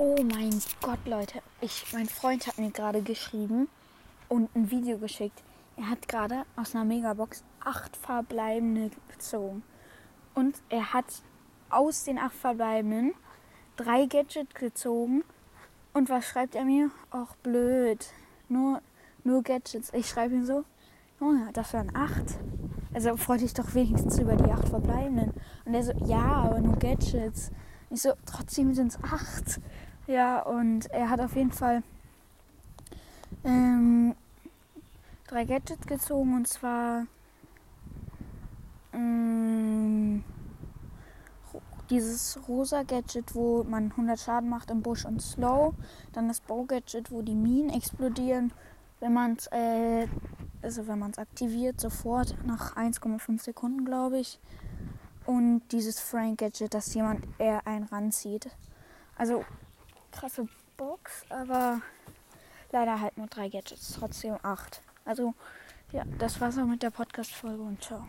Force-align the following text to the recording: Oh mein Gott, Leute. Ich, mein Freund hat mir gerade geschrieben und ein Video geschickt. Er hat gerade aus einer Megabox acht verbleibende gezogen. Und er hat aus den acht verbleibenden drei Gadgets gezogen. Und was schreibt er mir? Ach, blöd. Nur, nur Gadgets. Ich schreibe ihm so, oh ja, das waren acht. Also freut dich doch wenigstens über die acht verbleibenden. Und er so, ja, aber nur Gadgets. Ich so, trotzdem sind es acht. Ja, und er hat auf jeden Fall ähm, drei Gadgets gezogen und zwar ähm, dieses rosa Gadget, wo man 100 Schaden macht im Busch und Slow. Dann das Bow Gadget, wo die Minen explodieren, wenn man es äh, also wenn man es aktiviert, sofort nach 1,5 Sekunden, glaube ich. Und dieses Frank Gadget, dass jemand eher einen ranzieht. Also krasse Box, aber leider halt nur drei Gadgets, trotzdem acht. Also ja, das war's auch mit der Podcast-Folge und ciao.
Oh 0.00 0.14
mein 0.22 0.54
Gott, 0.80 1.04
Leute. 1.06 1.40
Ich, 1.60 1.92
mein 1.92 2.06
Freund 2.06 2.46
hat 2.46 2.56
mir 2.56 2.70
gerade 2.70 3.02
geschrieben 3.02 3.66
und 4.28 4.48
ein 4.54 4.70
Video 4.70 4.96
geschickt. 4.96 5.42
Er 5.76 5.90
hat 5.90 6.06
gerade 6.06 6.44
aus 6.54 6.76
einer 6.76 6.84
Megabox 6.84 7.42
acht 7.64 7.96
verbleibende 7.96 8.92
gezogen. 9.10 9.64
Und 10.36 10.62
er 10.68 10.92
hat 10.92 11.06
aus 11.68 12.04
den 12.04 12.16
acht 12.16 12.36
verbleibenden 12.36 13.12
drei 13.76 14.06
Gadgets 14.06 14.54
gezogen. 14.54 15.24
Und 15.92 16.08
was 16.10 16.26
schreibt 16.26 16.54
er 16.54 16.64
mir? 16.64 16.92
Ach, 17.10 17.34
blöd. 17.42 18.06
Nur, 18.48 18.80
nur 19.24 19.42
Gadgets. 19.42 19.92
Ich 19.94 20.08
schreibe 20.08 20.36
ihm 20.36 20.46
so, 20.46 20.64
oh 21.18 21.32
ja, 21.32 21.50
das 21.52 21.74
waren 21.74 21.90
acht. 21.96 22.38
Also 22.94 23.16
freut 23.16 23.40
dich 23.40 23.52
doch 23.52 23.74
wenigstens 23.74 24.16
über 24.20 24.36
die 24.36 24.48
acht 24.48 24.68
verbleibenden. 24.68 25.32
Und 25.64 25.74
er 25.74 25.82
so, 25.82 25.92
ja, 26.04 26.22
aber 26.22 26.60
nur 26.60 26.76
Gadgets. 26.76 27.50
Ich 27.90 28.02
so, 28.02 28.12
trotzdem 28.26 28.74
sind 28.74 28.92
es 28.92 29.02
acht. 29.02 29.60
Ja, 30.08 30.40
und 30.40 30.90
er 30.90 31.10
hat 31.10 31.20
auf 31.20 31.36
jeden 31.36 31.52
Fall 31.52 31.82
ähm, 33.44 34.14
drei 35.26 35.44
Gadgets 35.44 35.86
gezogen 35.86 36.34
und 36.34 36.48
zwar 36.48 37.06
ähm, 38.94 40.24
dieses 41.90 42.40
rosa 42.48 42.84
Gadget, 42.84 43.34
wo 43.34 43.64
man 43.64 43.90
100 43.90 44.18
Schaden 44.18 44.48
macht 44.48 44.70
im 44.70 44.80
Busch 44.80 45.04
und 45.04 45.20
Slow. 45.20 45.74
Dann 46.14 46.28
das 46.28 46.40
Bow 46.40 46.64
Gadget, 46.64 47.12
wo 47.12 47.20
die 47.20 47.34
Minen 47.34 47.68
explodieren, 47.68 48.52
wenn 49.00 49.12
man 49.12 49.34
es 49.34 49.46
äh, 49.48 50.08
also 50.62 50.88
wenn 50.88 50.98
man 50.98 51.10
es 51.10 51.18
aktiviert, 51.18 51.82
sofort 51.82 52.34
nach 52.46 52.76
1,5 52.76 53.42
Sekunden, 53.42 53.84
glaube 53.84 54.20
ich. 54.20 54.40
Und 55.26 55.60
dieses 55.70 56.00
Frank 56.00 56.38
Gadget, 56.38 56.72
dass 56.72 56.94
jemand 56.94 57.28
eher 57.36 57.66
einen 57.66 57.84
ranzieht. 57.84 58.48
Also 59.14 59.44
krasse 60.18 60.48
Box, 60.76 61.24
aber 61.28 61.80
leider 62.72 63.00
halt 63.00 63.16
nur 63.16 63.28
drei 63.28 63.48
Gadgets, 63.48 63.96
trotzdem 63.98 64.36
acht. 64.42 64.82
Also 65.04 65.34
ja, 65.92 66.04
das 66.18 66.40
war's 66.40 66.58
auch 66.58 66.66
mit 66.66 66.82
der 66.82 66.90
Podcast-Folge 66.90 67.62
und 67.62 67.82
ciao. 67.82 68.06